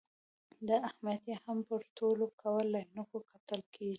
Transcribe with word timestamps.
دا 0.67 0.77
اهمیت 0.87 1.23
یې 1.31 1.35
هم 1.43 1.57
د 1.61 1.65
پروتوکول 1.69 2.65
له 2.73 2.79
عینکو 2.85 3.17
کتل 3.31 3.61
کېږي. 3.73 3.89